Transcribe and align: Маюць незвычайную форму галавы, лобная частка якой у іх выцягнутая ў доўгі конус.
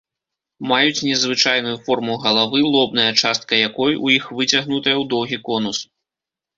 Маюць 0.69 1.03
незвычайную 1.07 1.75
форму 1.85 2.17
галавы, 2.25 2.59
лобная 2.79 3.07
частка 3.23 3.53
якой 3.69 4.03
у 4.09 4.13
іх 4.19 4.23
выцягнутая 4.37 4.97
ў 5.01 5.03
доўгі 5.17 5.37
конус. 5.49 5.89